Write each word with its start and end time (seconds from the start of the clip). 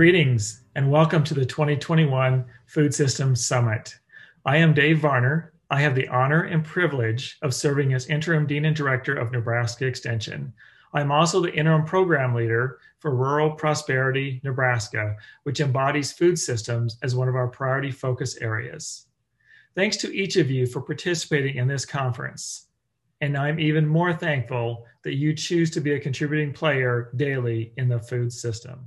Greetings 0.00 0.62
and 0.76 0.90
welcome 0.90 1.22
to 1.24 1.34
the 1.34 1.44
2021 1.44 2.46
Food 2.64 2.94
Systems 2.94 3.44
Summit. 3.44 3.98
I 4.46 4.56
am 4.56 4.72
Dave 4.72 5.00
Varner. 5.00 5.52
I 5.70 5.82
have 5.82 5.94
the 5.94 6.08
honor 6.08 6.44
and 6.44 6.64
privilege 6.64 7.36
of 7.42 7.52
serving 7.52 7.92
as 7.92 8.06
Interim 8.06 8.46
Dean 8.46 8.64
and 8.64 8.74
Director 8.74 9.14
of 9.14 9.30
Nebraska 9.30 9.84
Extension. 9.84 10.54
I'm 10.94 11.12
also 11.12 11.42
the 11.42 11.52
Interim 11.52 11.84
Program 11.84 12.34
Leader 12.34 12.78
for 12.98 13.14
Rural 13.14 13.50
Prosperity 13.50 14.40
Nebraska, 14.42 15.16
which 15.42 15.60
embodies 15.60 16.12
food 16.12 16.38
systems 16.38 16.96
as 17.02 17.14
one 17.14 17.28
of 17.28 17.36
our 17.36 17.48
priority 17.48 17.90
focus 17.90 18.38
areas. 18.38 19.04
Thanks 19.74 19.98
to 19.98 20.16
each 20.16 20.36
of 20.36 20.50
you 20.50 20.64
for 20.64 20.80
participating 20.80 21.56
in 21.56 21.68
this 21.68 21.84
conference. 21.84 22.68
And 23.20 23.36
I'm 23.36 23.60
even 23.60 23.86
more 23.86 24.14
thankful 24.14 24.86
that 25.04 25.16
you 25.16 25.34
choose 25.34 25.70
to 25.72 25.80
be 25.82 25.92
a 25.92 26.00
contributing 26.00 26.54
player 26.54 27.12
daily 27.16 27.74
in 27.76 27.90
the 27.90 27.98
food 27.98 28.32
system. 28.32 28.86